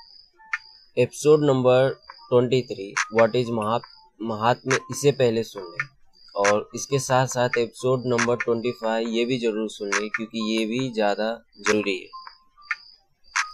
[0.98, 2.00] episode number
[2.32, 5.88] twenty three what is Mahatma इसे पहले सुन लें
[6.36, 10.66] और इसके साथ साथ एपिसोड नंबर ट्वेंटी फाइव ये भी ज़रूर सुन लें क्योंकि ये
[10.66, 11.28] भी ज़्यादा
[11.68, 12.08] ज़रूरी है।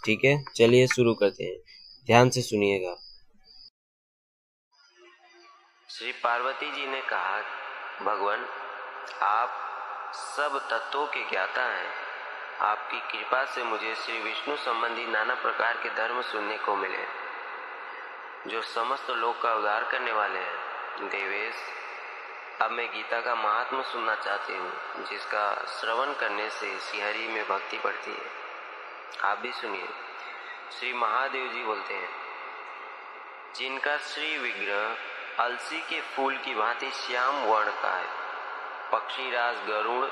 [0.05, 0.43] ठीक है?
[0.55, 1.57] चलिए शुरू करते हैं।
[2.07, 2.95] ध्यान से सुनिएगा।
[5.89, 7.39] श्री पार्वती जी ने कहा,
[8.05, 8.45] भगवान,
[9.23, 9.61] आप
[10.15, 11.87] सब तत्वों के ज्ञाता हैं।
[12.61, 17.24] आपकी कृपा से मुझे श्री विष्णु संबंधी नाना प्रकार के धर्म सुनने को मिले।
[18.47, 21.55] जो समस्त लोक का उद्धार करने वाले हैं। देवेश,
[22.61, 27.77] अब मैं गीता का महात्मा सुनना चाहती हूँ, जिसका श्रवण करने से श्रीहरि में भक्ति
[27.77, 28.31] बढ़ती है।
[29.31, 29.89] आप भी सुनिए।
[30.79, 32.09] श्री महादेव जी बोलते हैं,
[33.55, 34.97] जिनका श्री विग्रह
[35.43, 38.07] अलसी के फूल की भांति श्याम वर्ण का है
[38.91, 40.05] पक्षी राज गरुड़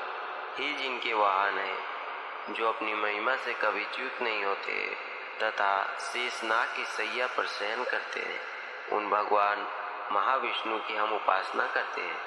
[0.58, 1.78] ही जिनके वाहन है,
[2.50, 8.20] जो अपनी महिमा से कभी च्युत नहीं होते। तथा शेषनाग की सैया पर शयन करते
[8.20, 8.40] हैं।
[8.92, 9.66] उन भगवान
[10.12, 12.20] महाविष्णु की हम उपासना करते हैं।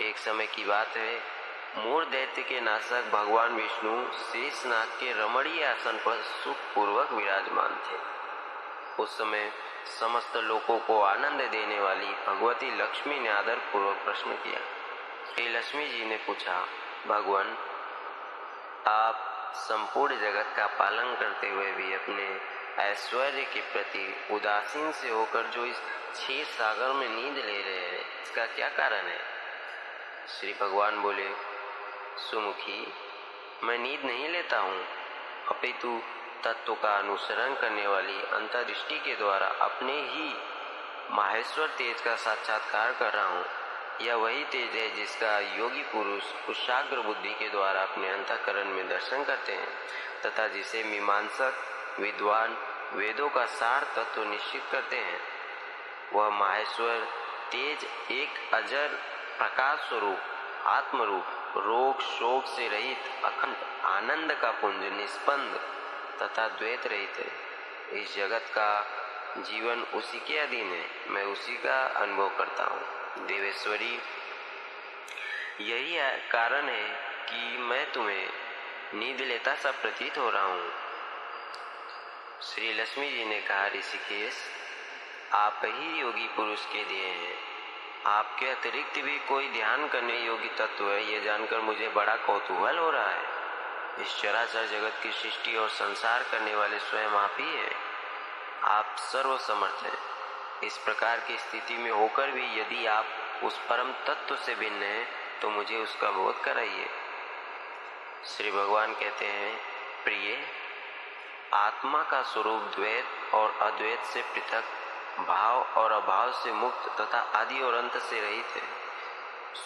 [0.00, 1.22] एक समय की बात है,
[1.76, 7.98] मूर दैत्य के नाशक भगवान विष्णु शेषनाग के रमणीय आसन पर सुख पूर्वक विराजमान थे।
[9.02, 9.52] उस समय
[10.00, 14.60] समस्त लोगों को आनंद देने वाली भगवती लक्ष्मी ने आदर पूर्वक प्रश्न किया।
[15.58, 16.66] लक्ष्मी जी ने पूछा,
[17.06, 17.58] भगवान,
[18.86, 22.40] आप संपूर्ण जगत का पालन करते हुए भी अपने
[22.82, 25.76] ऐश्वर्य के प्रति उदासीन से होकर जो इस
[26.12, 29.20] क्षीर सागर में नींद ले रहे हैं, इसका क्या कारण है?
[30.28, 31.30] श्री भगवान बोले,
[32.30, 32.92] सुमुखी,
[33.62, 34.86] मैं नींद नहीं लेता हूँ।
[35.48, 36.02] अपितु
[36.44, 40.34] तत्व का अनुसरण करने वाली अंतर्दृष्टि के द्वारा अपने ही
[41.10, 43.44] माहेश्वर तेज का साक्षात्कार कर रहा हूँ।
[44.02, 49.24] यह वही तेज है जिसका योगी पुरुष कुशाग्र बुद्धि के द्वारा अपने अंतकरण में दर्शन
[49.24, 49.68] करते हैं,
[50.26, 51.54] तथा जिसे मीमांसक,
[52.00, 52.56] विद्वान,
[52.92, 55.20] वेदों का सार तत्व निश्चित करते हैं।
[56.12, 56.98] वह माहेश्वर,
[57.52, 58.88] तेज, एक अजर
[59.38, 60.18] प्रकाश स्वरूप
[60.66, 61.24] आत्मरूप,
[61.56, 65.60] रोग, शोक से रहित, अखंड, आनंद का पुंज निष्पन्द,
[66.22, 68.98] तथा द्वैत रहित है। इस जगत का
[69.38, 73.98] जीवन उसी के अधीन है, मैं उसी का अनुभव करता हूँ। देवेश्वरी,
[75.60, 76.88] यही है कारण है
[77.26, 78.28] कि मैं तुम्हें
[78.94, 80.72] नींद लेता सा प्रतीत हो रहा हूँ।
[82.42, 84.34] श्री लक्ष्मी जी ने कहा, ऋषिकेश,
[85.32, 87.36] आप ही योगी पुरुष के दिए हैं।
[88.06, 92.90] आपके अतिरिक्त भी कोई ध्यान करने योग्य तत्व है ये जानकर मुझे बड़ा कौतूहल हो
[92.90, 93.24] रहा है।
[94.00, 97.91] इस चराचर जगत की सृष्टि और संसार करने वाले स्वयं आप ही हैं।
[98.64, 99.98] आप सर्व समर्थ हैं।
[100.62, 103.06] इस प्रकार की स्थिति में होकर भी यदि आप
[103.44, 105.06] उस परम तत्व से भिन्न हैं
[105.40, 106.88] तो मुझे उसका बोध कराइए।
[108.26, 109.56] श्री भगवान कहते हैं,
[110.04, 110.38] प्रिय,
[111.54, 114.64] आत्मा का स्वरूप द्वैत और अद्वैत से पृथक,
[115.26, 118.62] भाव और अभाव से मुक्त तथा आदि और अंत से रहित है।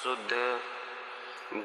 [0.02, 0.60] शुद्ध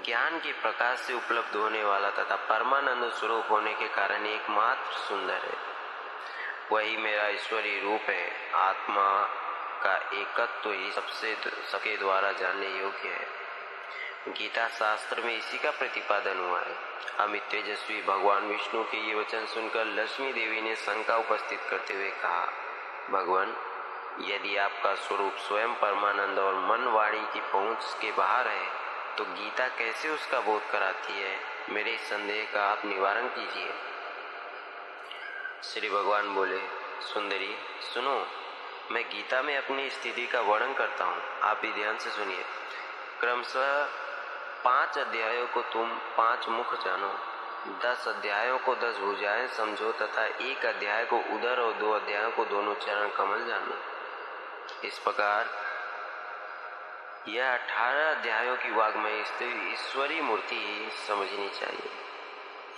[0.05, 5.45] ज्ञान के प्रकाश से उपलब्ध होने वाला तथा परमानंद स्वरूप होने के कारण एकमात्र सुंदर
[5.45, 5.70] है।
[6.71, 9.07] वही मेरा ईश्वरीय रूप है। आत्मा
[9.83, 11.35] का एकत्व तो ही सबसे
[11.71, 13.27] सबके द्वारा जानने योग्य है।
[14.29, 16.75] गीता शास्त्र में इसी का प्रतिपादन हुआ है।
[17.19, 22.09] अमित तेजस्वी भगवान विष्णु के ये वचन सुनकर लक्ष्मी देवी ने शंका उपस्थित करते हुए
[22.21, 22.47] कहा,
[23.09, 23.55] भगवान,
[24.21, 28.65] यदि आपका स्वरूप स्वयं परमानंद और मन वाणी की पहुँच के बाहर है
[29.17, 31.37] तो गीता कैसे उसका बोध कराती है?
[31.69, 33.73] मेरे संदेह का आप निवारण कीजिए।
[35.63, 36.59] श्री भगवान बोले,
[37.01, 37.55] सुंदरी,
[37.93, 38.27] सुनो,
[38.91, 42.45] मैं गीता में अपनी स्थिति का वर्णन करता हूँ। आप भी ध्यान से सुनिए।
[43.19, 43.85] क्रमशः
[44.63, 47.19] पाँच अध्यायों को तुम पाँच मुख जानो।
[47.83, 52.45] दस अध्यायों को दस भुजाएँ समझो तथा एक अध्याय को उधर और दो अध्यायों को
[52.45, 53.77] दोनों चरण कमल जानो।
[54.87, 55.49] इस प्रकार
[57.27, 59.19] यह अठारह अध्यायों की वाग्मय
[59.73, 61.91] ईश्वरी मूर्ति समझनी चाहिए।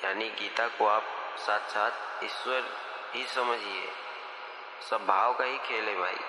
[0.03, 1.03] यानी गीता को आप
[1.37, 2.63] साथ ईश्वर
[3.13, 3.91] ही समझिए।
[4.89, 6.19] सब भाव का ही खेल है भाई।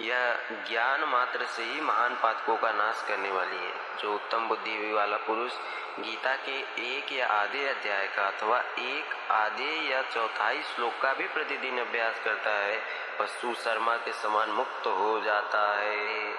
[0.00, 4.92] यह ज्ञान मात्र से ही महान पातकों का नाश करने वाली है। जो उत्तम बुद्धि
[4.92, 5.52] वाला पुरुष
[5.98, 6.58] गीता के
[6.88, 12.20] एक या आधे अध्याय का अथवा एक आधे या चौथाई श्लोक का भी प्रतिदिन अभ्यास
[12.24, 12.78] करता है
[13.20, 16.34] वह सुशर्मा के समान मुक्त हो जाता है।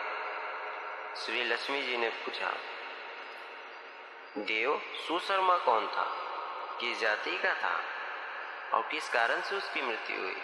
[1.15, 2.51] श्री लक्ष्मी जी ने पूछा,
[4.37, 6.05] देव, सुशर्मा कौन था?
[6.81, 7.81] किस जाति का था
[8.73, 10.41] और किस कारण से उसकी मृत्यु हुई?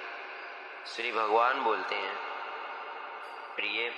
[0.87, 2.15] श्री भगवान बोलते हैं,
[3.55, 3.93] प्रिय,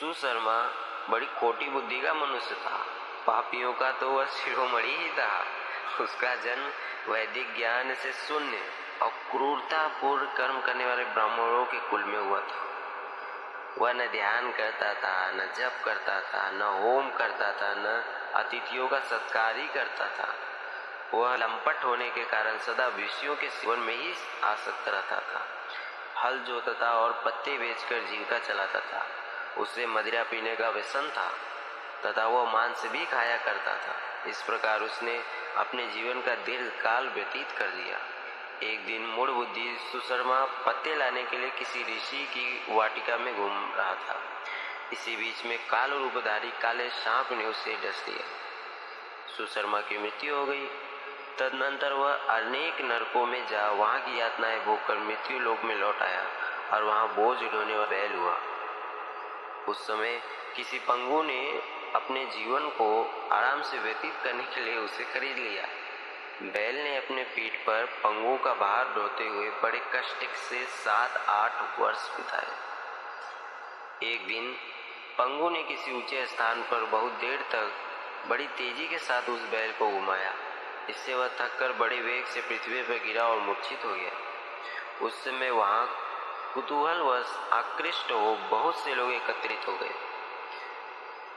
[0.00, 0.70] सुशर्मा
[1.10, 2.86] बड़ी खोटी बुद्धि का मनुष्य था।
[3.26, 5.46] पापियों का तो वह शिरोमणि ही था।
[6.00, 6.70] उसका जन्म
[7.12, 8.72] वैदिक ज्ञान से शून्य
[9.02, 12.64] और क्रूरता पूर्ण कर्म करने वाले ब्राह्मणों के कुल में हुआ था।
[13.78, 18.04] वह न ध्यान करता था, न जप करता था, न होम करता था, न
[18.34, 20.34] अतिथियों का सत्कार ही करता था।
[21.14, 24.14] वह लंपट होने के कारण सदा विषयों के सेवन में ही
[24.44, 25.46] आसक्त रहता था।
[26.22, 29.06] हल जोतता था और पत्ते बेचकर जीविका चलाता था।
[29.58, 31.34] उसे मदिरा पीने का व्यसन था,
[32.06, 33.96] तथा वह मांस भी खाया करता था।
[34.30, 35.24] इस प्रकार उसने
[35.56, 37.98] अपने जीवन का दीर्घ काल व्यतीत कर दिया।
[38.62, 43.74] एक दिन मूड बुद्धि सुशर्मा पत्ते लाने के लिए किसी ऋषि की वाटिका में घूम
[43.74, 44.22] रहा था।
[44.92, 48.24] इसी बीच में काल रूपधारी काले सांप ने उसे डस दिया।
[49.36, 50.68] सुशर्मा की मृत्यु हो गई।
[51.38, 56.26] तदनंतर वह अनेक नरकों में जा, वहाँ की यातनाएँ भोगकर मृत्यु लोक में लौट आया
[56.72, 58.36] और वहाँ बोझ ढोने वाला बैल हुआ।
[59.68, 60.22] उस समय
[60.56, 61.62] किसी पंगु ने
[61.94, 62.88] अपने जीवन को
[63.32, 65.66] आराम से व्यतीत करने के लिए उसे खरीद लिया।
[66.42, 71.80] बैल ने अपने पीठ पर पंगु का भार ढोते हुए बड़े कष्ट से सात आठ
[71.80, 72.46] वर्ष बिताए।
[74.12, 74.52] एक दिन
[75.18, 77.72] पंगु ने किसी ऊँचे स्थान पर बहुत देर तक
[78.28, 80.32] बड़ी तेज़ी के साथ उस बैल को घुमाया।
[80.90, 84.12] इससे वह थककर बड़े वेग से पृथ्वी पर गिरा और मूर्छित हो गया।
[85.02, 85.86] उस समय वहाँ
[86.54, 89.94] कुतूहलवश आकृष्ट हो बहुत से लोग एकत्रित हो गए।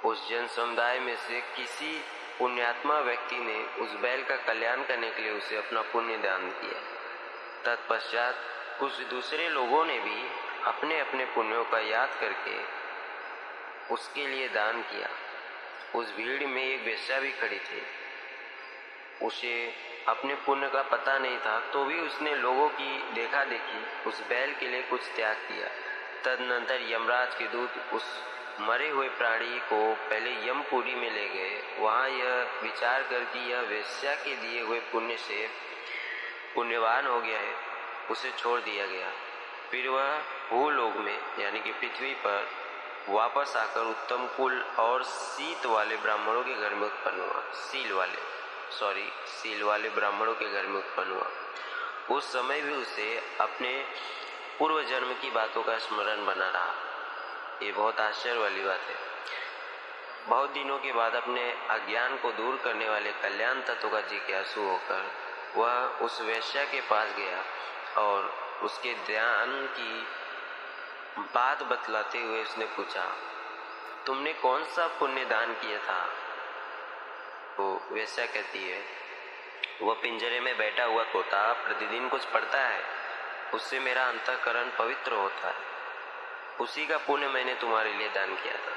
[0.06, 1.98] उस जन समुदाय में से किसी
[2.40, 6.82] पुण्यात्मा व्यक्ति ने उस बैल का कल्याण करने के लिए उसे अपना पुण्य दान किया
[7.66, 8.36] तत्पश्चात
[8.80, 10.30] कुछ दूसरे लोगों ने भी
[10.66, 12.58] अपने अपने पुण्यों का याद करके
[13.94, 15.10] उसके लिए दान किया।
[15.96, 17.82] उस भीड़ में एक वेश्या भी खड़ी थी।
[19.22, 19.54] उसे
[20.08, 24.54] अपने पुण्य का पता नहीं था तो भी उसने लोगों की देखा देखी उस बैल
[24.54, 25.68] के लिए कुछ त्याग किया।
[26.24, 28.04] तदनंतर यमराज के दूत उस
[28.60, 29.80] मरे हुए प्राणी को
[30.10, 34.80] पहले यमपुरी में ले गए। वहाँ यह विचार कर कि यह वेश्या के दिए हुए
[34.80, 35.48] पुण्य से
[36.56, 37.54] पुण्यवान हो गया है,
[38.12, 39.12] उसे छोड़ दिया गया।
[39.72, 40.18] फिर वह
[40.50, 42.48] भूलोक में, यानी कि पृथ्वी पर,
[43.10, 48.37] वापस आकर उत्तम कुल और सीत वाले ब्राह्मणों के घर में उत्पन्न हुआ, सील वाले।
[48.72, 51.28] सॉरी, सील वाले ब्राह्मणों के घर में उत्पन्न हुआ।
[52.10, 53.72] उस समय भी उसे अपने
[54.60, 56.74] पूर्व जन्म की बातों का स्मरण बना रहा।
[57.62, 58.96] ये बहुत आश्चर्य वाली बात है।
[60.28, 65.12] बहुत दिनों के बाद अपने अज्ञान को दूर करने वाले कल्याण तत्व का जिज्ञासु होकर
[65.56, 67.44] वह उस वैश्या के पास गया
[68.02, 68.34] और
[68.64, 70.08] उसके ध्यान की
[71.36, 73.06] बात बतलाते हुए उसने पूछा,
[74.06, 76.10] तुमने कौन सा पुण्य दान किया था?
[77.58, 78.84] तो वैसा कहती है,
[79.82, 82.84] वह पिंजरे में बैठा हुआ तोता प्रतिदिन कुछ पढ़ता है।
[83.54, 85.56] उससे मेरा अंतकरण पवित्र होता है।
[86.62, 88.74] उसी का पुण्य मैंने तुम्हारे लिए दान किया था।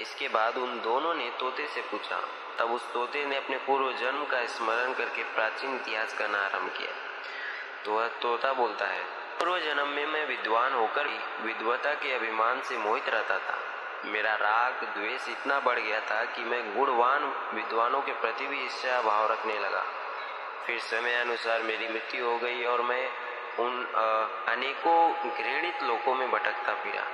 [0.00, 2.28] इसके बाद उन दोनों ने तोते से पूछा।
[2.58, 6.92] तब उस तोते ने अपने पूर्व जन्म का स्मरण करके प्राचीन इतिहास करना आरंभ किया।
[7.84, 11.06] तो वह तोता बोलता है, पूर्व जन्म में मैं विद्वान होकर
[11.40, 13.55] विद्वता के अभिमान से मोहित रहता था।
[14.06, 19.00] मेरा राग, द्वेष इतना बढ़ गया था कि मैं गुणवान विद्वानों के प्रति भी ईर्ष्या
[19.02, 19.84] भाव रखने लगा।
[20.66, 23.08] फिर समय अनुसार मेरी मृत्यु हो गई और मैं
[23.58, 23.84] उन
[24.48, 27.04] अनेकों घृणित लोकों में भटकता फिरा।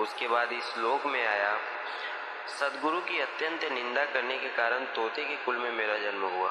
[0.00, 1.56] उसके बाद इस लोक में आया।
[2.60, 6.50] सदगुरु की अत्यंत निंदा करने के कारण तोते के कुल में मेरा जन्म हुआ।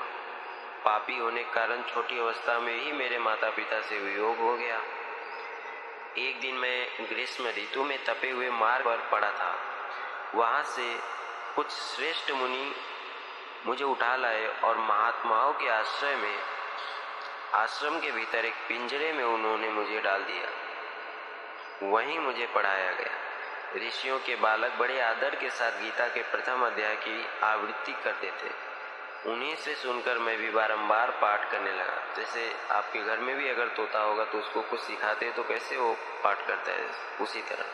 [0.85, 4.81] पापी होने के कारण छोटी अवस्था में ही मेरे माता पिता से वियोग हो गया।
[6.17, 9.51] एक दिन मैं ग्रीष्म ऋतु में तपे हुए मार्ग पर पड़ा था।
[10.35, 10.99] वहाँ से
[11.55, 12.75] कुछ श्रेष्ठ मुनि
[13.65, 16.39] मुझे उठा लाए और महात्माओं के आश्रय में,
[17.53, 20.47] आश्रम के भीतर एक पिंजरे में उन्होंने मुझे डाल दिया।
[21.91, 23.17] वहीं मुझे पढ़ाया गया।
[23.87, 28.71] ऋषियों के बालक बड़े आदर के साथ गीता के प्रथम अध्याय की आवृत्ति करते थे।
[29.31, 33.67] उन्हीं से सुनकर मैं भी बारंबार पाठ करने लगा। जैसे आपके घर में भी अगर
[33.67, 36.89] तोता होगा तो उसको कुछ सिखाते तो कैसे वो पाठ करता है?
[37.21, 37.65] उसी तरह।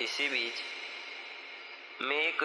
[0.00, 0.54] इसी बीच
[2.02, 2.38] में एक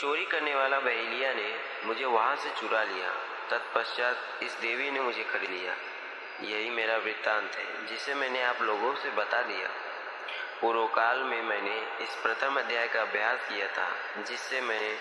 [0.00, 3.10] चोरी करने वाला बहेलिया ने मुझे वहाँ से चुरा लिया।
[3.50, 5.76] तत्पश्चात इस देवी ने मुझे खरीद लिया।
[6.42, 9.68] यही मेरा वृत्तांत है, जिसे मैंने आप लोगों से बता दिया।
[10.60, 14.98] पूर्व काल में मैंने इस प्रथम अध्याय का अभ्यास किया था, जिससे मैंने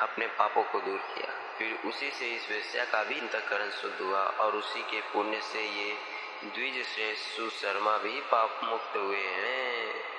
[0.00, 4.20] अपने पापों को दूर किया। फिर उसी से इस वेश्या का भी अंतकरण शुद्ध हुआ
[4.20, 5.98] और उसी के पुण्य से ये
[6.44, 10.15] द्विज श्रेष्ठ सुशर्मा भी पाप मुक्त हुए हैं।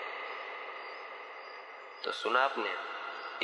[2.08, 2.76] तो सुना आपने।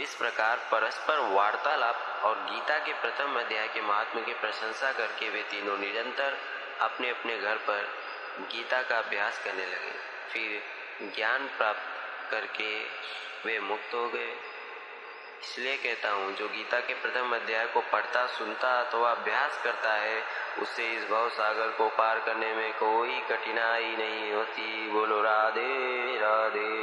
[0.01, 5.41] इस प्रकार परस्पर वार्तालाप और गीता के प्रथम अध्याय के महात्म की प्रशंसा करके वे
[5.41, 6.37] तीनों निरंतर
[6.81, 7.89] अपने अपने घर पर
[8.39, 9.91] गीता का अभ्यास करने लगे।
[10.33, 10.63] फिर
[11.15, 11.81] ज्ञान प्राप्त
[12.31, 12.83] करके
[13.45, 14.35] वे मुक्त हो गए।
[15.43, 20.23] इसलिए कहता हूँ, जो गीता के प्रथम अध्याय को पढ़ता, सुनता अथवा अभ्यास करता है,
[20.59, 26.82] उसे इस भव सागर को पार करने में कोई कठिनाई नहीं होती। बोलो, राधे राधे।